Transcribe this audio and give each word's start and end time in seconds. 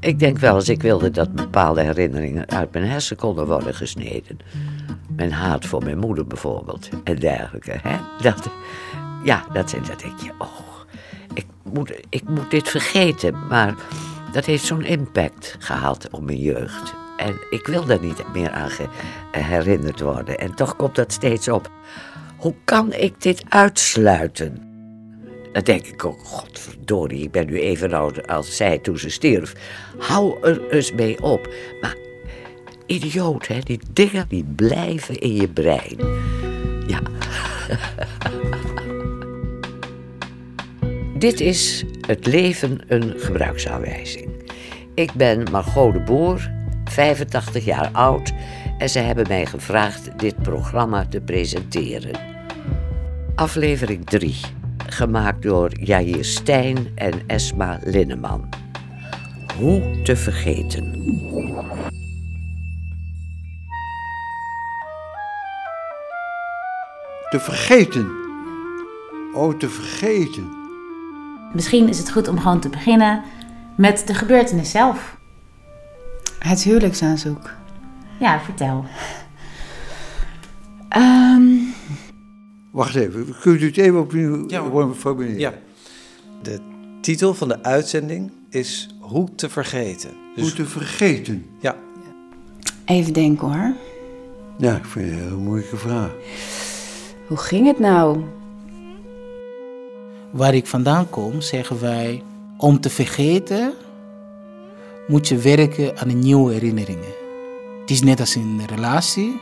Ik 0.00 0.18
denk 0.18 0.38
wel 0.38 0.54
eens, 0.54 0.68
ik 0.68 0.82
wilde 0.82 1.10
dat 1.10 1.34
bepaalde 1.34 1.82
herinneringen 1.82 2.48
uit 2.48 2.72
mijn 2.72 2.84
hersen 2.84 3.16
konden 3.16 3.46
worden 3.46 3.74
gesneden. 3.74 4.38
Mijn 5.16 5.32
haat 5.32 5.66
voor 5.66 5.84
mijn 5.84 5.98
moeder 5.98 6.26
bijvoorbeeld 6.26 6.88
en 7.04 7.16
dergelijke. 7.16 7.78
Hè? 7.82 7.96
Dat, 8.20 8.48
ja, 9.24 9.44
dat, 9.52 9.70
dat 9.70 10.00
denk 10.00 10.20
je, 10.20 10.32
oh, 10.38 10.58
ik 11.34 11.46
moet, 11.72 12.00
ik 12.08 12.28
moet 12.28 12.50
dit 12.50 12.68
vergeten. 12.68 13.46
Maar 13.48 13.74
dat 14.32 14.44
heeft 14.44 14.64
zo'n 14.64 14.84
impact 14.84 15.56
gehad 15.58 16.08
op 16.10 16.22
mijn 16.22 16.40
jeugd. 16.40 16.94
En 17.16 17.36
ik 17.50 17.66
wil 17.66 17.84
daar 17.84 18.00
niet 18.00 18.32
meer 18.32 18.50
aan 18.50 18.70
herinnerd 19.30 20.00
worden. 20.00 20.38
En 20.38 20.54
toch 20.54 20.76
komt 20.76 20.94
dat 20.94 21.12
steeds 21.12 21.48
op. 21.48 21.70
Hoe 22.36 22.54
kan 22.64 22.92
ik 22.92 23.22
dit 23.22 23.44
uitsluiten? 23.48 24.69
Dan 25.52 25.62
denk 25.62 25.86
ik 25.86 26.04
ook, 26.04 26.20
godverdorie, 26.24 27.22
ik 27.22 27.30
ben 27.30 27.46
nu 27.46 27.60
even 27.60 27.92
oud 27.92 28.26
als 28.26 28.56
zij 28.56 28.78
toen 28.78 28.98
ze 28.98 29.10
stierf. 29.10 29.52
Hou 29.98 30.42
er 30.42 30.70
eens 30.70 30.92
mee 30.92 31.22
op. 31.22 31.54
Maar 31.80 31.96
idioot, 32.86 33.46
hè, 33.46 33.58
die 33.58 33.80
dingen 33.92 34.24
die 34.28 34.44
blijven 34.56 35.18
in 35.18 35.34
je 35.34 35.48
brein. 35.48 35.98
Ja. 36.86 37.00
Dit 41.18 41.40
is 41.40 41.84
Het 42.06 42.26
leven 42.26 42.80
een 42.88 43.14
gebruiksaanwijzing. 43.16 44.28
Ik 44.94 45.12
ben 45.12 45.50
Margot 45.50 45.92
de 45.92 46.00
Boer, 46.00 46.50
85 46.84 47.64
jaar 47.64 47.88
oud 47.92 48.32
en 48.78 48.88
ze 48.88 48.98
hebben 48.98 49.24
mij 49.28 49.46
gevraagd 49.46 50.18
dit 50.18 50.42
programma 50.42 51.06
te 51.06 51.20
presenteren. 51.20 52.18
Aflevering 53.34 54.06
3, 54.06 54.36
gemaakt 55.00 55.42
door 55.42 55.70
Jair 55.82 56.24
Stijn 56.24 56.76
en 56.94 57.12
Esma 57.26 57.78
Linneman. 57.84 58.48
Hoe 59.58 60.00
te 60.02 60.16
vergeten. 60.16 60.92
Te 67.30 67.40
vergeten. 67.40 68.10
Oh, 69.34 69.58
te 69.58 69.68
vergeten. 69.68 70.48
Misschien 71.52 71.88
is 71.88 71.98
het 71.98 72.10
goed 72.10 72.28
om 72.28 72.38
gewoon 72.38 72.60
te 72.60 72.68
beginnen 72.68 73.22
met 73.76 74.06
de 74.06 74.14
gebeurtenis 74.14 74.70
zelf. 74.70 75.16
Het 76.38 76.62
huwelijksaanzoek. 76.62 77.50
Ja, 78.18 78.40
vertel. 78.40 78.84
Um... 80.96 81.59
Wacht 82.70 82.94
even, 82.94 83.34
kunt 83.40 83.60
u 83.60 83.66
het 83.66 83.76
even 83.76 84.00
opnieuw 84.00 84.44
ja, 84.48 84.92
formuleren? 84.96 85.38
Ja. 85.38 85.54
De 86.42 86.58
titel 87.00 87.34
van 87.34 87.48
de 87.48 87.62
uitzending 87.62 88.30
is 88.48 88.94
Hoe 89.00 89.28
te 89.34 89.48
vergeten. 89.48 90.10
Dus... 90.34 90.42
Hoe 90.42 90.52
te 90.52 90.66
vergeten? 90.66 91.46
Ja. 91.60 91.76
Even 92.84 93.12
denken 93.12 93.48
hoor. 93.48 93.74
Ja, 94.58 94.76
ik 94.76 94.84
vind 94.84 95.10
het 95.10 95.14
een 95.14 95.22
hele 95.22 95.36
moeilijke 95.36 95.76
vraag. 95.76 96.14
Hoe 97.26 97.36
ging 97.36 97.66
het 97.66 97.78
nou? 97.78 98.20
Waar 100.30 100.54
ik 100.54 100.66
vandaan 100.66 101.10
kom, 101.10 101.40
zeggen 101.40 101.80
wij: 101.80 102.22
om 102.56 102.80
te 102.80 102.90
vergeten 102.90 103.72
moet 105.08 105.28
je 105.28 105.36
werken 105.36 105.98
aan 105.98 106.08
nieuwe 106.18 106.52
herinneringen. 106.52 107.14
Het 107.80 107.90
is 107.90 108.02
net 108.02 108.20
als 108.20 108.36
in 108.36 108.42
een 108.42 108.66
relatie. 108.66 109.40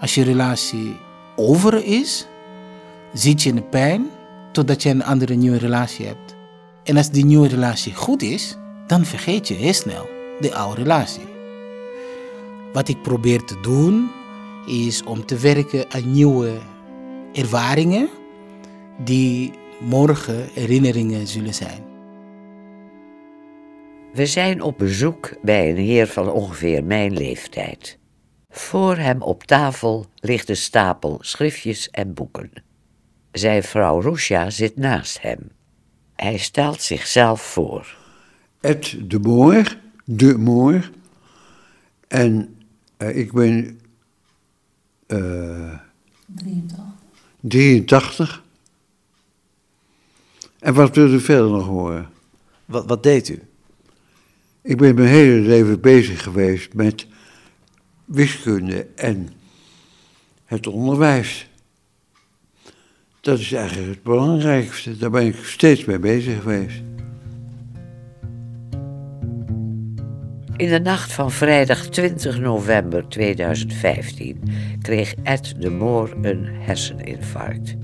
Als 0.00 0.14
je 0.14 0.22
relatie 0.22 0.96
over 1.36 1.84
is, 1.84 2.26
zit 3.12 3.42
je 3.42 3.48
in 3.48 3.54
de 3.54 3.62
pijn 3.62 4.06
totdat 4.52 4.82
je 4.82 4.88
een 4.88 5.04
andere 5.04 5.34
nieuwe 5.34 5.58
relatie 5.58 6.06
hebt. 6.06 6.34
En 6.84 6.96
als 6.96 7.10
die 7.10 7.24
nieuwe 7.24 7.48
relatie 7.48 7.94
goed 7.94 8.22
is, 8.22 8.56
dan 8.86 9.04
vergeet 9.04 9.48
je 9.48 9.54
heel 9.54 9.72
snel 9.72 10.08
de 10.40 10.54
oude 10.54 10.82
relatie. 10.82 11.26
Wat 12.72 12.88
ik 12.88 13.02
probeer 13.02 13.44
te 13.44 13.60
doen, 13.60 14.10
is 14.66 15.04
om 15.04 15.26
te 15.26 15.38
werken 15.38 15.84
aan 15.92 16.12
nieuwe 16.12 16.58
ervaringen 17.32 18.08
die 19.04 19.52
morgen 19.80 20.48
herinneringen 20.54 21.26
zullen 21.26 21.54
zijn. 21.54 21.84
We 24.12 24.26
zijn 24.26 24.62
op 24.62 24.78
bezoek 24.78 25.34
bij 25.42 25.70
een 25.70 25.76
heer 25.76 26.06
van 26.06 26.30
ongeveer 26.30 26.84
mijn 26.84 27.12
leeftijd. 27.12 27.98
Voor 28.58 28.96
hem 28.96 29.22
op 29.22 29.42
tafel 29.44 30.06
ligt 30.20 30.48
een 30.48 30.56
stapel 30.56 31.18
schriftjes 31.20 31.90
en 31.90 32.14
boeken. 32.14 32.50
Zijn 33.32 33.62
vrouw 33.62 34.00
Roesja 34.00 34.50
zit 34.50 34.76
naast 34.76 35.20
hem. 35.22 35.50
Hij 36.14 36.36
stelt 36.36 36.82
zichzelf 36.82 37.42
voor. 37.42 37.96
Ed 38.60 39.10
de 39.10 39.18
Moor, 39.18 39.78
de 40.04 40.38
Moor. 40.38 40.90
En 42.08 42.56
uh, 42.98 43.16
ik 43.16 43.32
ben 43.32 43.80
uh, 45.06 45.78
83. 46.26 46.84
83. 47.40 48.42
En 50.58 50.74
wat 50.74 50.96
wilt 50.96 51.10
u 51.10 51.20
verder 51.20 51.50
nog 51.50 51.66
horen? 51.66 52.08
Wat, 52.64 52.86
wat 52.86 53.02
deed 53.02 53.28
u? 53.28 53.42
Ik 54.62 54.76
ben 54.76 54.94
mijn 54.94 55.08
hele 55.08 55.40
leven 55.40 55.80
bezig 55.80 56.22
geweest 56.22 56.74
met 56.74 57.06
wiskunde 58.06 58.86
en 58.94 59.28
het 60.44 60.66
onderwijs. 60.66 61.48
Dat 63.20 63.38
is 63.38 63.52
eigenlijk 63.52 63.88
het 63.88 64.02
belangrijkste. 64.02 64.96
Daar 64.96 65.10
ben 65.10 65.26
ik 65.26 65.36
steeds 65.42 65.84
mee 65.84 65.98
bezig 65.98 66.42
geweest. 66.42 66.82
In 70.56 70.68
de 70.68 70.80
nacht 70.80 71.12
van 71.12 71.30
vrijdag 71.30 71.86
20 71.86 72.38
november 72.38 73.08
2015 73.08 74.42
kreeg 74.82 75.14
Ed 75.22 75.54
de 75.58 75.70
Moor 75.70 76.16
een 76.22 76.44
herseninfarct. 76.44 77.76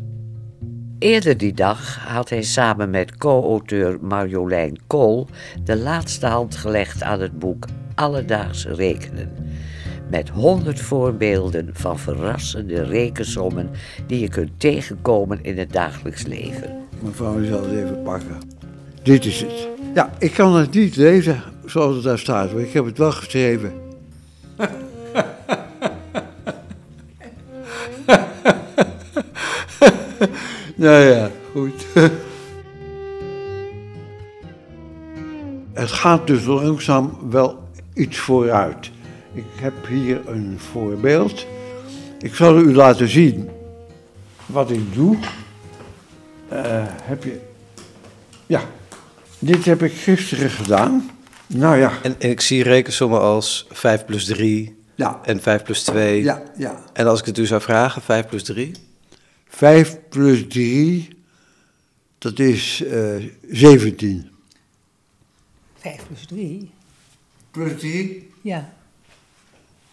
Eerder 0.98 1.36
die 1.36 1.52
dag 1.52 1.96
had 1.96 2.28
hij 2.28 2.42
samen 2.42 2.90
met 2.90 3.16
co-auteur 3.16 3.98
Marjolein 4.00 4.78
Kool 4.86 5.28
de 5.64 5.76
laatste 5.76 6.26
hand 6.26 6.56
gelegd 6.56 7.02
aan 7.02 7.20
het 7.20 7.38
boek 7.38 7.66
Alledaagse 7.94 8.74
Rekenen. 8.74 9.51
Met 10.12 10.28
honderd 10.28 10.80
voorbeelden 10.80 11.70
van 11.72 11.98
verrassende 11.98 12.82
rekensommen 12.82 13.70
die 14.06 14.20
je 14.20 14.28
kunt 14.28 14.50
tegenkomen 14.56 15.38
in 15.42 15.58
het 15.58 15.72
dagelijks 15.72 16.26
leven. 16.26 16.86
Mevrouw, 17.00 17.44
zal 17.44 17.62
het 17.62 17.72
even 17.72 18.02
pakken. 18.02 18.36
Dit 19.02 19.24
is 19.24 19.40
het. 19.40 19.68
Ja, 19.94 20.10
ik 20.18 20.32
kan 20.32 20.56
het 20.56 20.74
niet 20.74 20.96
lezen 20.96 21.42
zoals 21.64 21.94
het 21.94 22.04
daar 22.04 22.18
staat, 22.18 22.52
maar 22.52 22.62
ik 22.62 22.72
heb 22.72 22.84
het 22.84 22.98
wel 22.98 23.12
geschreven. 23.12 23.72
Nou 30.74 31.04
ja, 31.04 31.30
goed. 31.52 31.86
Het 35.72 35.90
gaat 35.90 36.26
dus 36.26 36.44
langzaam 36.44 37.18
wel 37.30 37.58
iets 37.94 38.18
vooruit. 38.18 38.90
Ik 39.34 39.44
heb 39.54 39.86
hier 39.86 40.28
een 40.28 40.58
voorbeeld. 40.58 41.46
Ik 42.18 42.34
zal 42.34 42.58
u 42.58 42.74
laten 42.74 43.08
zien 43.08 43.48
wat 44.46 44.70
ik 44.70 44.94
doe. 44.94 45.16
Uh, 46.52 46.84
heb 46.86 47.24
je. 47.24 47.40
Ja, 48.46 48.62
dit 49.38 49.64
heb 49.64 49.82
ik 49.82 49.92
gisteren 49.92 50.50
gedaan. 50.50 51.10
Nou 51.46 51.76
ja. 51.76 51.92
En, 52.02 52.20
en 52.20 52.30
ik 52.30 52.40
zie 52.40 52.62
rekensommen 52.62 53.20
als 53.20 53.66
5 53.70 54.04
plus 54.04 54.24
3 54.24 54.76
ja. 54.94 55.20
en 55.24 55.40
5 55.40 55.62
plus 55.62 55.82
2. 55.82 56.22
Ja, 56.22 56.42
ja. 56.56 56.84
En 56.92 57.06
als 57.06 57.20
ik 57.20 57.26
het 57.26 57.38
u 57.38 57.46
zou 57.46 57.60
vragen, 57.60 58.02
5 58.02 58.26
plus 58.26 58.42
3? 58.42 58.72
5 59.48 59.98
plus 60.08 60.46
3, 60.48 61.08
dat 62.18 62.38
is 62.38 62.82
uh, 62.86 63.30
17. 63.50 64.30
5 65.78 66.06
plus 66.06 66.26
3? 66.26 66.70
Plus 67.50 67.80
3? 67.80 68.30
Ja. 68.40 68.72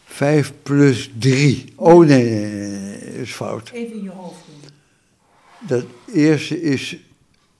5 0.09 0.53
plus 0.63 1.11
3. 1.19 1.65
Oh 1.75 2.05
nee, 2.05 2.23
nee, 2.23 2.45
nee, 2.45 2.99
dat 2.99 3.13
is 3.13 3.31
fout. 3.31 3.69
Even 3.73 3.95
in 3.95 4.03
je 4.03 4.09
hoofd 4.09 4.43
doen. 4.45 4.69
Dat 5.67 5.85
eerste 6.13 6.61
is, 6.61 6.97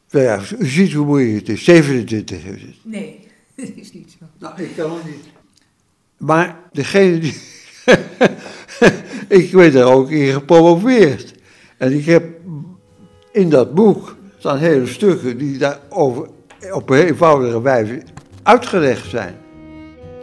nou 0.10 0.26
ja, 0.26 0.42
u 0.60 0.68
ziet 0.68 0.94
hoe 0.94 1.06
moeilijk 1.06 1.48
het 1.48 1.50
is. 1.50 1.64
27 1.64 2.46
is 2.46 2.62
het. 2.62 2.76
Nee, 2.82 3.20
dat 3.56 3.70
is 3.76 3.94
niet 3.94 4.16
zo. 4.20 4.26
Nou, 4.40 4.62
ik 4.62 4.76
kan 4.76 4.92
het 4.92 5.06
niet. 5.06 5.26
Maar 6.18 6.60
degene 6.72 7.20
die. 7.20 7.38
ik 9.40 9.52
ben 9.52 9.74
daar 9.74 9.94
ook 9.94 10.10
in 10.10 10.34
gepromoveerd. 10.34 11.34
En 11.78 11.94
ik 11.94 12.06
heb 12.06 12.24
in 13.32 13.50
dat 13.50 13.74
boek 13.74 14.18
staan 14.38 14.58
hele 14.58 14.88
stukken 14.88 15.38
die 15.38 15.58
daar 15.58 15.80
over, 15.90 16.30
op 16.72 16.90
een 16.90 17.06
eenvoudige 17.06 17.62
wijze 17.62 18.02
uitgelegd 18.44 19.10
zijn. 19.10 19.36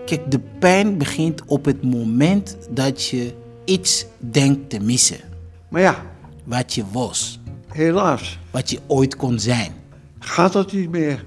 Kijk, 0.06 0.30
de 0.30 0.40
pijn 0.58 0.98
begint 0.98 1.44
op 1.46 1.64
het 1.64 1.82
moment 1.82 2.56
dat 2.70 3.04
je 3.04 3.34
iets 3.64 4.06
denkt 4.18 4.70
te 4.70 4.80
missen. 4.80 5.20
Maar 5.68 5.80
ja. 5.80 6.04
Wat 6.44 6.74
je 6.74 6.84
was. 6.92 7.40
Helaas. 7.68 8.38
Wat 8.50 8.70
je 8.70 8.80
ooit 8.86 9.16
kon 9.16 9.38
zijn. 9.38 9.72
Gaat 10.18 10.52
dat 10.52 10.72
niet 10.72 10.90
meer? 10.90 11.24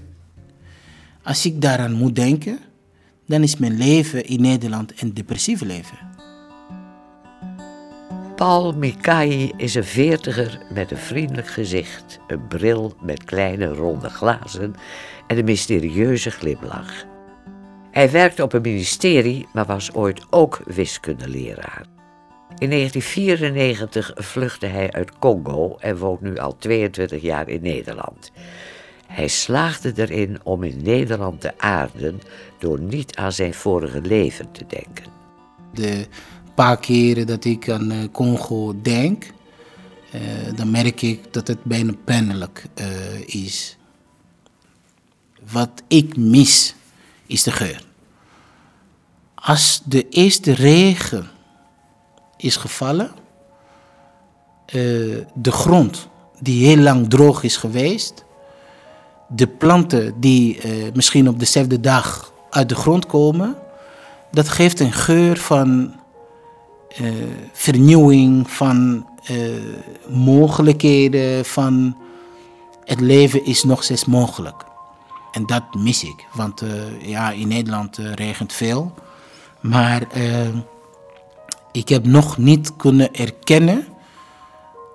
Als 1.23 1.45
ik 1.45 1.61
daaraan 1.61 1.93
moet 1.93 2.15
denken, 2.15 2.59
dan 3.25 3.43
is 3.43 3.57
mijn 3.57 3.77
leven 3.77 4.25
in 4.25 4.41
Nederland 4.41 5.01
een 5.01 5.13
depressief 5.13 5.61
leven. 5.61 5.97
Paul 8.35 8.73
Mikai 8.73 9.51
is 9.57 9.75
een 9.75 9.83
veertiger 9.83 10.61
met 10.73 10.91
een 10.91 10.97
vriendelijk 10.97 11.47
gezicht, 11.47 12.19
een 12.27 12.47
bril 12.47 12.93
met 13.01 13.23
kleine 13.23 13.67
ronde 13.67 14.09
glazen 14.09 14.75
en 15.27 15.37
een 15.37 15.45
mysterieuze 15.45 16.31
glimlach. 16.31 17.05
Hij 17.99 18.11
werkte 18.11 18.43
op 18.43 18.53
een 18.53 18.61
ministerie, 18.61 19.47
maar 19.53 19.65
was 19.65 19.93
ooit 19.93 20.21
ook 20.29 20.61
wiskundeleraar. 20.65 21.85
In 22.57 22.69
1994 22.69 24.11
vluchtte 24.15 24.65
hij 24.65 24.91
uit 24.91 25.19
Congo 25.19 25.77
en 25.79 25.97
woont 25.97 26.21
nu 26.21 26.37
al 26.37 26.57
22 26.57 27.21
jaar 27.21 27.49
in 27.49 27.61
Nederland. 27.61 28.31
Hij 29.07 29.27
slaagde 29.27 29.93
erin 29.95 30.39
om 30.43 30.63
in 30.63 30.81
Nederland 30.83 31.41
te 31.41 31.57
aarden 31.57 32.21
door 32.59 32.79
niet 32.79 33.15
aan 33.15 33.31
zijn 33.31 33.53
vorige 33.53 34.01
leven 34.01 34.51
te 34.51 34.65
denken. 34.67 35.11
De 35.73 36.05
paar 36.55 36.79
keren 36.79 37.27
dat 37.27 37.45
ik 37.45 37.69
aan 37.69 37.91
eh, 37.91 37.97
Congo 38.11 38.81
denk, 38.81 39.25
eh, 40.11 40.21
dan 40.55 40.71
merk 40.71 41.01
ik 41.01 41.33
dat 41.33 41.47
het 41.47 41.63
bijna 41.63 41.93
pijnlijk 42.03 42.65
eh, 42.73 43.19
is. 43.25 43.77
Wat 45.51 45.83
ik 45.87 46.17
mis, 46.17 46.75
is 47.25 47.43
de 47.43 47.51
geur. 47.51 47.87
Als 49.41 49.81
de 49.85 50.09
eerste 50.09 50.51
regen 50.51 51.29
is 52.37 52.55
gevallen, 52.55 53.11
eh, 54.65 54.75
de 55.33 55.51
grond 55.51 56.07
die 56.39 56.65
heel 56.65 56.77
lang 56.77 57.09
droog 57.09 57.43
is 57.43 57.57
geweest, 57.57 58.25
de 59.27 59.47
planten 59.47 60.19
die 60.19 60.61
eh, 60.61 60.71
misschien 60.93 61.27
op 61.27 61.39
dezelfde 61.39 61.79
dag 61.79 62.33
uit 62.49 62.69
de 62.69 62.75
grond 62.75 63.05
komen, 63.05 63.55
dat 64.31 64.49
geeft 64.49 64.79
een 64.79 64.93
geur 64.93 65.37
van 65.37 65.95
eh, 66.89 67.11
vernieuwing, 67.53 68.49
van 68.49 69.07
mogelijkheden, 70.07 71.45
van 71.45 71.97
het 72.83 72.99
leven 72.99 73.45
is 73.45 73.63
nog 73.63 73.83
steeds 73.83 74.05
mogelijk. 74.05 74.65
En 75.31 75.45
dat 75.45 75.63
mis 75.73 76.03
ik, 76.03 76.25
want 76.33 76.63
ja, 77.01 77.31
in 77.31 77.47
Nederland 77.47 77.97
regent 77.97 78.53
veel, 78.53 78.93
maar 79.61 80.07
eh, 80.11 80.47
ik 81.71 81.89
heb 81.89 82.05
nog 82.05 82.37
niet 82.37 82.75
kunnen 82.75 83.13
erkennen 83.13 83.87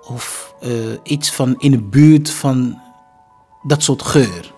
of 0.07 0.53
eh, 0.61 0.71
iets 1.03 1.31
van 1.31 1.55
in 1.59 1.71
de 1.71 1.81
buurt 1.81 2.29
van 2.29 2.81
dat 3.63 3.83
soort 3.83 4.01
geur. 4.01 4.53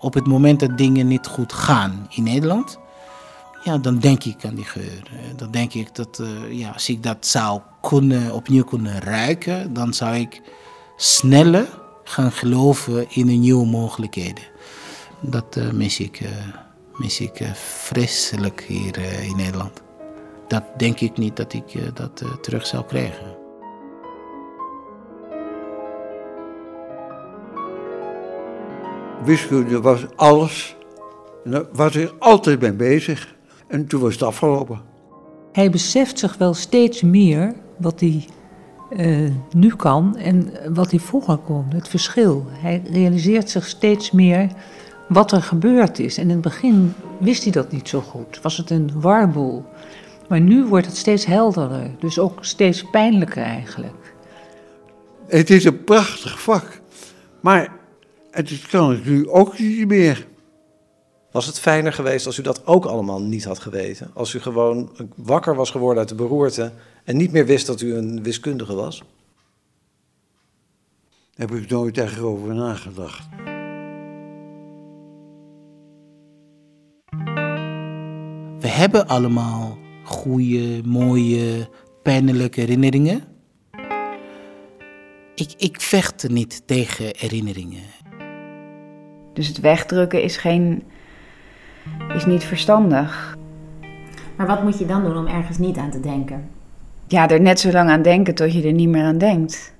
Op 0.00 0.14
het 0.14 0.26
moment 0.26 0.60
dat 0.60 0.78
dingen 0.78 1.06
niet 1.06 1.26
goed 1.26 1.52
gaan 1.52 2.06
in 2.10 2.22
Nederland, 2.22 2.78
ja, 3.64 3.78
dan 3.78 3.98
denk 3.98 4.24
ik 4.24 4.44
aan 4.44 4.54
die 4.54 4.64
geur. 4.64 5.02
Eh, 5.12 5.36
Dan 5.36 5.50
denk 5.50 5.74
ik 5.74 5.94
dat 5.94 6.18
eh, 6.18 6.58
ja, 6.58 6.70
als 6.70 6.88
ik 6.88 7.02
dat 7.02 7.26
zou 7.26 7.60
kunnen, 7.80 8.34
opnieuw 8.34 8.64
kunnen 8.64 9.00
ruiken, 9.00 9.72
dan 9.72 9.94
zou 9.94 10.16
ik 10.16 10.42
sneller 10.96 11.66
gaan 12.04 12.32
geloven 12.32 13.10
in 13.10 13.26
de 13.26 13.32
nieuwe 13.32 13.66
mogelijkheden. 13.66 14.44
Dat 15.20 15.58
mis 15.72 16.00
ik, 16.00 16.20
mis 16.98 17.20
ik 17.20 17.40
eh, 17.40 17.52
vreselijk 17.52 18.64
hier 18.68 18.96
eh, 18.96 19.28
in 19.28 19.36
Nederland. 19.36 19.82
Dat 20.48 20.62
denk 20.76 21.00
ik 21.00 21.16
niet 21.16 21.36
dat 21.36 21.52
ik 21.52 21.74
eh, 21.74 21.82
dat 21.94 22.20
eh, 22.22 22.32
terug 22.32 22.66
zou 22.66 22.84
krijgen. 22.84 23.36
Wiskunde 29.24 29.80
was 29.80 30.06
alles. 30.16 30.76
En 31.44 31.50
daar 31.50 31.64
was 31.72 31.96
ik 31.96 32.14
altijd 32.18 32.60
mee 32.60 32.72
bezig. 32.72 33.34
En 33.66 33.86
toen 33.86 34.00
was 34.00 34.12
het 34.12 34.22
afgelopen. 34.22 34.80
Hij 35.52 35.70
beseft 35.70 36.18
zich 36.18 36.36
wel 36.36 36.54
steeds 36.54 37.02
meer 37.02 37.54
wat 37.76 38.00
hij 38.00 38.24
eh, 38.90 39.30
nu 39.52 39.76
kan 39.76 40.16
en 40.16 40.52
wat 40.74 40.90
hij 40.90 41.00
vroeger 41.00 41.36
kon. 41.36 41.64
Het 41.74 41.88
verschil. 41.88 42.46
Hij 42.50 42.82
realiseert 42.92 43.50
zich 43.50 43.66
steeds 43.66 44.10
meer 44.10 44.48
wat 45.08 45.32
er 45.32 45.42
gebeurd 45.42 45.98
is. 45.98 46.16
En 46.16 46.22
in 46.22 46.30
het 46.30 46.40
begin 46.40 46.94
wist 47.18 47.42
hij 47.42 47.52
dat 47.52 47.72
niet 47.72 47.88
zo 47.88 48.00
goed. 48.00 48.40
Was 48.42 48.56
het 48.56 48.70
een 48.70 49.00
warboel. 49.00 49.64
Maar 50.28 50.40
nu 50.40 50.64
wordt 50.64 50.86
het 50.86 50.96
steeds 50.96 51.24
helderder. 51.24 51.90
Dus 51.98 52.18
ook 52.18 52.44
steeds 52.44 52.90
pijnlijker 52.90 53.42
eigenlijk. 53.42 54.14
Het 55.26 55.50
is 55.50 55.64
een 55.64 55.84
prachtig 55.84 56.40
vak. 56.40 56.80
Maar 57.40 57.76
het 58.30 58.66
kan 58.66 58.92
ik 58.92 59.04
nu 59.04 59.28
ook 59.28 59.58
niet 59.58 59.88
meer. 59.88 60.26
Was 61.30 61.46
het 61.46 61.60
fijner 61.60 61.92
geweest 61.92 62.26
als 62.26 62.38
u 62.38 62.42
dat 62.42 62.66
ook 62.66 62.84
allemaal 62.84 63.22
niet 63.22 63.44
had 63.44 63.58
geweten? 63.58 64.10
Als 64.14 64.34
u 64.34 64.40
gewoon 64.40 64.90
wakker 65.16 65.54
was 65.54 65.70
geworden 65.70 65.98
uit 65.98 66.08
de 66.08 66.14
beroerte 66.14 66.72
en 67.04 67.16
niet 67.16 67.32
meer 67.32 67.46
wist 67.46 67.66
dat 67.66 67.80
u 67.80 67.94
een 67.94 68.22
wiskundige 68.22 68.74
was? 68.74 69.02
Daar 71.34 71.48
heb 71.48 71.58
ik 71.58 71.70
nooit 71.70 71.98
echt 71.98 72.18
over 72.20 72.54
nagedacht. 72.54 73.28
We 78.60 78.68
hebben 78.68 79.06
allemaal 79.06 79.78
goede, 80.02 80.80
mooie, 80.84 81.68
pijnlijke 82.02 82.60
herinneringen. 82.60 83.22
Ik, 85.34 85.54
ik 85.56 85.80
vecht 85.80 86.22
er 86.22 86.32
niet 86.32 86.62
tegen 86.66 87.06
herinneringen. 87.16 87.82
Dus 89.32 89.48
het 89.48 89.60
wegdrukken 89.60 90.22
is, 90.22 90.36
geen, 90.36 90.82
is 92.14 92.26
niet 92.26 92.44
verstandig. 92.44 93.36
Maar 94.36 94.46
wat 94.46 94.62
moet 94.62 94.78
je 94.78 94.86
dan 94.86 95.02
doen 95.02 95.16
om 95.16 95.26
ergens 95.26 95.58
niet 95.58 95.76
aan 95.76 95.90
te 95.90 96.00
denken? 96.00 96.48
Ja, 97.06 97.28
er 97.28 97.40
net 97.40 97.60
zo 97.60 97.70
lang 97.70 97.90
aan 97.90 98.02
denken 98.02 98.34
tot 98.34 98.52
je 98.52 98.62
er 98.62 98.72
niet 98.72 98.88
meer 98.88 99.04
aan 99.04 99.18
denkt. 99.18 99.74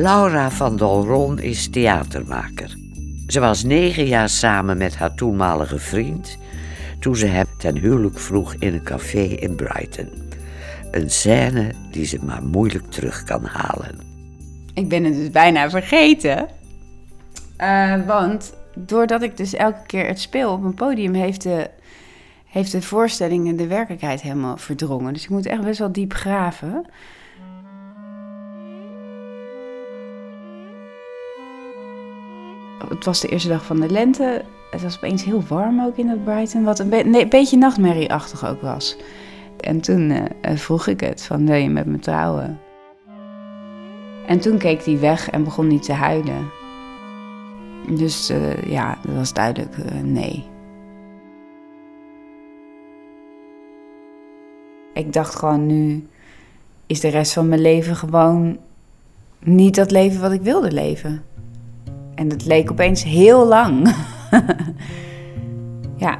Laura 0.00 0.50
van 0.50 0.76
Dolron 0.76 1.38
is 1.38 1.70
theatermaker. 1.70 2.76
Ze 3.26 3.40
was 3.40 3.64
negen 3.64 4.06
jaar 4.06 4.28
samen 4.28 4.78
met 4.78 4.96
haar 4.96 5.14
toenmalige 5.14 5.78
vriend 5.78 6.38
toen 7.00 7.16
ze 7.16 7.26
hem 7.26 7.46
ten 7.56 7.76
huwelijk 7.76 8.18
vroeg 8.18 8.54
in 8.54 8.74
een 8.74 8.82
café 8.82 9.22
in 9.22 9.54
Brighton. 9.54 10.08
Een 10.90 11.10
scène 11.10 11.72
die 11.90 12.04
ze 12.04 12.18
maar 12.24 12.42
moeilijk 12.42 12.90
terug 12.90 13.24
kan 13.24 13.44
halen. 13.44 14.00
Ik 14.74 14.88
ben 14.88 15.04
het 15.04 15.14
dus 15.14 15.30
bijna 15.30 15.70
vergeten. 15.70 16.48
Eh, 17.56 18.06
want 18.06 18.52
doordat 18.74 19.22
ik 19.22 19.36
dus 19.36 19.54
elke 19.54 19.86
keer 19.86 20.06
het 20.06 20.20
speel 20.20 20.52
op 20.52 20.64
een 20.64 20.74
podium, 20.74 21.14
heeft 21.14 21.42
de, 21.42 21.70
heeft 22.44 22.72
de 22.72 22.82
voorstelling 22.82 23.48
en 23.48 23.56
de 23.56 23.66
werkelijkheid 23.66 24.20
helemaal 24.20 24.56
verdrongen. 24.56 25.12
Dus 25.12 25.22
ik 25.22 25.30
moet 25.30 25.46
echt 25.46 25.62
best 25.62 25.78
wel 25.78 25.92
diep 25.92 26.12
graven. 26.12 26.86
Het 32.88 33.04
was 33.04 33.20
de 33.20 33.28
eerste 33.28 33.48
dag 33.48 33.64
van 33.64 33.80
de 33.80 33.90
lente. 33.90 34.44
Het 34.70 34.82
was 34.82 34.96
opeens 34.96 35.24
heel 35.24 35.42
warm 35.48 35.80
ook 35.80 35.96
in 35.96 36.06
dat 36.06 36.24
Brighton, 36.24 36.64
wat 36.64 36.78
een, 36.78 37.10
nee, 37.10 37.28
beetje 37.28 37.56
nachtmerrieachtig 37.56 38.46
ook 38.46 38.60
was. 38.60 38.96
En 39.60 39.80
toen 39.80 40.10
eh, 40.10 40.24
eh, 40.40 40.56
vroeg 40.56 40.86
ik 40.86 41.00
het, 41.00 41.22
van 41.22 41.46
wil 41.46 41.54
je 41.54 41.68
met 41.68 41.86
me 41.86 41.98
trouwen? 41.98 42.60
En 44.26 44.40
toen 44.40 44.58
keek 44.58 44.84
hij 44.84 44.98
weg 44.98 45.30
en 45.30 45.44
begon 45.44 45.66
niet 45.66 45.82
te 45.82 45.92
huilen. 45.92 46.50
Dus 47.96 48.28
eh, 48.28 48.62
ja, 48.62 48.98
dat 49.02 49.14
was 49.14 49.32
duidelijk 49.32 49.76
nee. 50.02 50.46
Ik 54.92 55.12
dacht 55.12 55.34
gewoon 55.34 55.66
nu 55.66 56.08
is 56.86 57.00
de 57.00 57.08
rest 57.08 57.32
van 57.32 57.48
mijn 57.48 57.60
leven 57.60 57.96
gewoon 57.96 58.58
niet 59.38 59.74
dat 59.74 59.90
leven 59.90 60.20
wat 60.20 60.32
ik 60.32 60.40
wilde 60.40 60.72
leven. 60.72 61.22
En 62.18 62.30
het 62.30 62.44
leek 62.44 62.70
opeens 62.70 63.04
heel 63.04 63.46
lang. 63.46 63.94
ja. 66.04 66.18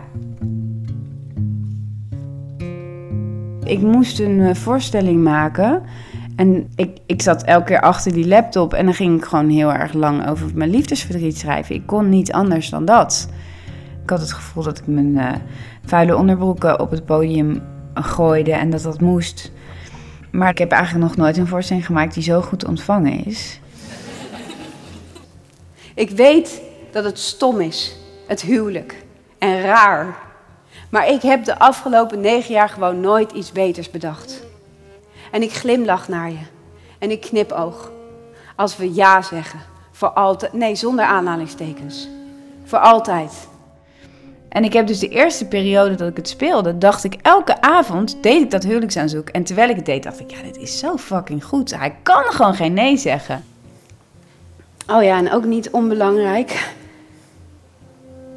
Ik 3.65 3.81
moest 3.81 4.21
een 4.21 4.41
eh, 4.41 4.55
voorstelling 4.55 5.23
maken. 5.23 5.83
En 6.37 6.69
ik, 6.75 6.99
ik 7.07 7.23
zat 7.23 7.43
elke 7.43 7.65
keer 7.65 7.81
achter 7.81 8.13
die 8.13 8.27
laptop 8.27 8.75
en 8.75 8.85
dan 8.85 8.95
ging 8.95 9.19
ik 9.19 9.25
gewoon 9.25 9.49
heel 9.49 9.73
erg 9.73 9.93
lang 9.93 10.29
over 10.29 10.51
mijn 10.55 10.71
liefdesverdriet 10.71 11.39
schrijven. 11.39 11.75
Ik 11.75 11.87
kon 11.87 12.09
niet 12.09 12.33
anders 12.33 12.71
dan 12.71 12.85
dat. 12.85 13.29
Ik 14.03 14.11
had 14.11 14.21
het 14.21 14.33
gevoel 14.33 14.63
dat 14.63 14.79
ik 14.79 14.87
mijn 14.87 15.19
eh, 15.19 15.35
vuile 15.85 16.17
onderbroeken 16.17 16.81
op 16.81 16.91
het 16.91 17.05
podium 17.05 17.63
gooide 17.95 18.53
en 18.53 18.71
dat 18.71 18.83
dat 18.83 19.01
moest. 19.01 19.53
Maar 20.31 20.51
ik 20.51 20.59
heb 20.59 20.71
eigenlijk 20.73 21.05
nog 21.05 21.17
nooit 21.17 21.37
een 21.37 21.47
voorstelling 21.47 21.87
gemaakt 21.87 22.15
die 22.15 22.23
zo 22.23 22.41
goed 22.41 22.65
ontvangen 22.65 23.25
is. 23.25 23.61
Ik 25.99 26.11
weet 26.11 26.63
dat 26.91 27.05
het 27.05 27.19
stom 27.19 27.61
is, 27.61 27.97
het 28.27 28.41
huwelijk, 28.41 29.05
en 29.39 29.61
raar. 29.61 30.17
Maar 30.91 31.09
ik 31.09 31.23
heb 31.23 31.45
de 31.45 31.59
afgelopen 31.59 32.21
negen 32.21 32.55
jaar 32.55 32.69
gewoon 32.69 33.01
nooit 33.01 33.33
iets 33.33 33.53
beters 33.53 33.91
bedacht. 33.91 34.45
En 35.31 35.43
ik 35.43 35.53
glimlach 35.53 36.09
naar 36.09 36.31
je. 36.31 36.39
En 36.99 37.11
ik 37.11 37.21
knipoog. 37.21 37.91
Als 38.57 38.77
we 38.77 38.95
ja 38.95 39.23
zeggen. 39.23 39.61
Voor 39.91 40.09
altijd. 40.09 40.53
Nee, 40.53 40.75
zonder 40.75 41.05
aanhalingstekens. 41.05 42.09
Voor 42.65 42.79
altijd. 42.79 43.49
En 44.49 44.65
ik 44.65 44.73
heb 44.73 44.87
dus 44.87 44.99
de 44.99 45.09
eerste 45.09 45.47
periode 45.47 45.95
dat 45.95 46.09
ik 46.09 46.17
het 46.17 46.29
speelde, 46.29 46.79
dacht 46.79 47.05
ik 47.05 47.15
elke 47.23 47.61
avond 47.61 48.23
deed 48.23 48.43
ik 48.43 48.51
dat 48.51 48.63
huwelijksaanzoek. 48.63 49.29
En 49.29 49.45
terwijl 49.45 49.69
ik 49.69 49.77
het 49.77 49.87
deed, 49.87 50.03
dacht 50.03 50.21
ik, 50.21 50.31
ja, 50.31 50.43
dit 50.43 50.57
is 50.57 50.79
zo 50.79 50.97
fucking 50.97 51.45
goed. 51.45 51.77
Hij 51.77 51.95
kan 52.03 52.23
gewoon 52.23 52.55
geen 52.55 52.73
nee 52.73 52.97
zeggen. 52.97 53.45
Oh 54.91 55.03
ja, 55.03 55.19
en 55.19 55.33
ook 55.33 55.45
niet 55.45 55.71
onbelangrijk. 55.71 56.73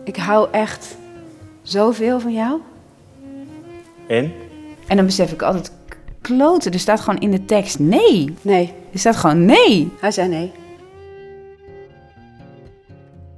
Ik 0.03 0.15
hou 0.15 0.51
echt 0.51 0.98
zoveel 1.62 2.20
van 2.20 2.34
jou. 2.34 2.60
En? 4.08 4.31
En 4.88 4.96
dan 4.96 5.05
besef 5.05 5.31
ik 5.31 5.41
altijd, 5.41 5.72
kloten, 6.22 6.72
er 6.72 6.79
staat 6.79 7.00
gewoon 7.00 7.20
in 7.20 7.31
de 7.31 7.46
tekst 7.46 7.79
nee. 7.79 8.34
Nee, 8.41 8.74
Er 8.93 9.00
staat 9.00 9.15
gewoon 9.15 9.46
nee. 9.46 9.91
hij 10.00 10.12
zei 10.12 10.27
nee. 10.27 10.51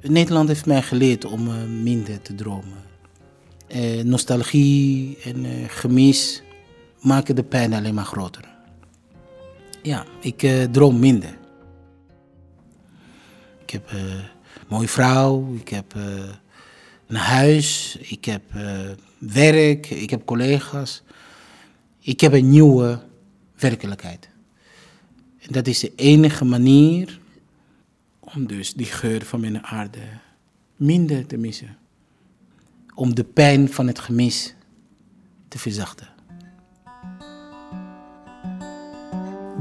Nederland 0.01 0.47
heeft 0.47 0.65
mij 0.65 0.81
geleerd 0.81 1.25
om 1.25 1.47
eh, 1.47 1.53
minder 1.81 2.21
te 2.21 2.35
dromen. 2.35 2.83
Eh, 3.67 4.03
nostalgie 4.03 5.17
en 5.23 5.45
eh, 5.45 5.51
gemis 5.67 6.43
maken 6.99 7.35
de 7.35 7.43
pijn 7.43 7.73
alleen 7.73 7.93
maar 7.93 8.05
groter. 8.05 8.43
Ja, 9.81 10.05
ik 10.19 10.43
eh, 10.43 10.63
droom 10.63 10.99
minder. 10.99 11.37
Ik 13.73 13.79
heb 13.79 13.91
eh, 13.91 14.11
een 14.13 14.67
mooie 14.67 14.87
vrouw, 14.87 15.55
ik 15.55 15.69
heb 15.69 15.95
eh, 15.95 16.03
een 17.07 17.15
huis, 17.15 17.97
ik 17.99 18.25
heb 18.25 18.41
eh, 18.55 18.79
werk, 19.17 19.89
ik 19.89 20.09
heb 20.09 20.25
collega's. 20.25 21.03
Ik 21.99 22.21
heb 22.21 22.33
een 22.33 22.49
nieuwe 22.49 22.99
werkelijkheid. 23.55 24.29
En 25.39 25.51
dat 25.51 25.67
is 25.67 25.79
de 25.79 25.91
enige 25.95 26.45
manier 26.45 27.19
om 28.19 28.47
dus 28.47 28.73
die 28.73 28.85
geur 28.85 29.25
van 29.25 29.39
mijn 29.39 29.63
aarde 29.63 30.01
minder 30.75 31.25
te 31.25 31.37
missen. 31.37 31.77
Om 32.95 33.15
de 33.15 33.23
pijn 33.23 33.69
van 33.69 33.87
het 33.87 33.99
gemis 33.99 34.55
te 35.47 35.59
verzachten. 35.59 36.07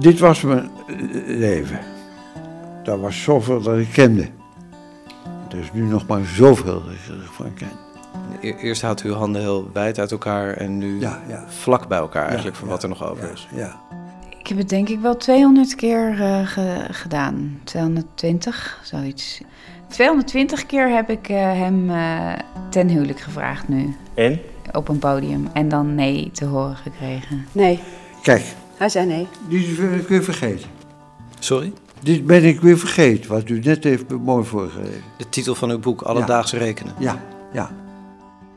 Dit 0.00 0.18
was 0.18 0.40
mijn 0.40 0.70
leven. 1.26 1.91
Dat 2.84 3.00
was 3.00 3.22
zoveel 3.22 3.60
dat 3.62 3.78
ik 3.78 3.88
kende. 3.92 4.28
Er 5.50 5.58
is 5.58 5.72
nu 5.72 5.82
nog 5.82 6.06
maar 6.06 6.24
zoveel 6.24 6.82
dat 6.84 6.92
ik 6.92 7.20
ervan 7.26 7.54
ken. 7.54 7.70
E- 8.40 8.54
Eerst 8.60 8.82
houdt 8.82 9.04
u 9.04 9.08
uw 9.08 9.14
handen 9.14 9.40
heel 9.40 9.70
wijd 9.72 9.98
uit 9.98 10.10
elkaar 10.12 10.52
en 10.54 10.78
nu 10.78 11.00
Ja, 11.00 11.20
ja. 11.28 11.44
vlak 11.48 11.88
bij 11.88 11.98
elkaar 11.98 12.26
eigenlijk 12.26 12.56
Ja, 12.56 12.62
ja, 12.64 12.68
wat 12.68 12.82
er 12.82 12.88
nog 12.88 13.04
over 13.10 13.24
ja, 13.26 13.30
is. 13.32 13.48
Ja. 13.54 13.80
Ik 14.38 14.46
heb 14.48 14.58
het 14.58 14.68
denk 14.68 14.88
ik 14.88 15.00
wel 15.00 15.16
200 15.16 15.74
keer 15.74 16.20
eh, 16.22 16.46
ge- 16.46 16.86
gedaan. 16.90 17.60
220, 17.64 18.80
zoiets. 18.82 19.40
220 19.88 20.66
keer 20.66 20.88
heb 20.94 21.10
ik 21.10 21.28
eh, 21.28 21.36
hem 21.36 21.90
eh, 21.90 22.32
ten 22.70 22.88
huwelijk 22.88 23.20
gevraagd 23.20 23.68
nu. 23.68 23.96
En? 24.14 24.40
Op 24.72 24.88
een 24.88 24.98
podium. 24.98 25.48
En 25.52 25.68
dan 25.68 25.94
nee 25.94 26.30
te 26.32 26.44
horen 26.44 26.76
gekregen. 26.76 27.46
Nee, 27.52 27.80
Kijk, 28.22 28.42
hij 28.76 28.88
zei 28.88 29.06
nee. 29.06 29.28
ben 29.78 29.94
ik 30.00 30.08
weer 30.08 30.22
vergeten. 30.24 30.68
Sorry? 31.38 31.72
Dit 32.02 32.26
ben 32.26 32.44
ik 32.44 32.60
weer 32.60 32.78
vergeten, 32.78 33.30
wat 33.30 33.48
u 33.48 33.58
net 33.58 33.84
heeft 33.84 34.10
mooi 34.10 34.44
voorgelezen. 34.44 35.02
De 35.16 35.28
titel 35.28 35.54
van 35.54 35.70
uw 35.70 35.78
boek, 35.78 36.02
Alledaags 36.02 36.52
Rekenen. 36.52 36.94
Ja, 36.98 37.22
ja. 37.52 37.70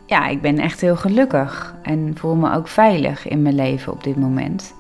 Ja, 0.06 0.28
ik 0.28 0.42
ben 0.42 0.60
echt 0.60 0.82
heel 0.82 0.96
gelukkig. 0.96 1.76
En 1.82 2.14
voel 2.18 2.36
me 2.36 2.54
ook 2.54 2.68
veilig 2.68 3.28
in 3.28 3.42
mijn 3.42 3.56
leven 3.56 3.94
op 3.94 4.04
dit 4.04 4.16
moment. 4.16 4.74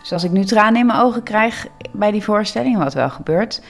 Dus 0.00 0.12
als 0.12 0.24
ik 0.24 0.30
nu 0.30 0.44
tranen 0.44 0.80
in 0.80 0.86
mijn 0.86 1.00
ogen 1.00 1.22
krijg 1.22 1.66
bij 1.92 2.10
die 2.10 2.22
voorstelling, 2.22 2.78
wat 2.78 2.94
wel 2.94 3.10
gebeurt, 3.10 3.62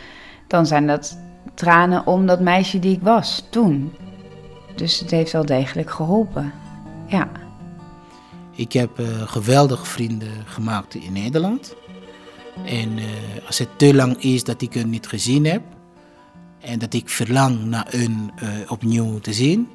dan 0.47 0.67
zijn 0.67 0.87
dat 0.87 1.19
tranen 1.55 2.07
om 2.07 2.27
dat 2.27 2.41
meisje 2.41 2.79
die 2.79 2.97
ik 2.97 3.03
was 3.03 3.47
toen. 3.51 3.93
Dus 4.75 5.01
het 5.01 5.11
heeft 5.11 5.33
wel 5.33 5.47
degelijk 5.47 5.91
geholpen. 5.91 6.53
Ja. 7.07 7.29
Ik 8.55 8.73
heb 8.73 8.99
eh, 8.99 9.07
geweldige 9.23 9.85
vrienden 9.85 10.33
gemaakt 10.45 10.95
in 10.95 11.13
Nederland. 11.13 11.75
En 12.65 12.99
eh, 12.99 13.05
als 13.47 13.59
het 13.59 13.79
te 13.79 13.95
lang 13.95 14.23
is 14.23 14.45
dat 14.45 14.63
ik 14.63 14.75
hun 14.75 14.91
niet 14.91 15.07
gezien 15.07 15.45
heb. 15.45 15.63
En 16.61 16.79
dat 16.79 16.95
ik 16.95 17.09
verlang 17.09 17.65
naar 17.65 17.87
hun 17.91 18.31
eh, 18.37 18.49
opnieuw 18.69 19.19
te 19.19 19.33
zien. 19.33 19.69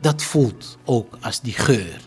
Dat 0.00 0.22
voelt 0.22 0.78
ook 0.84 1.18
als 1.20 1.40
die 1.40 1.52
geur. 1.52 2.00